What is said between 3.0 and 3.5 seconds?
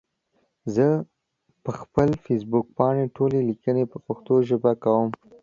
ټولي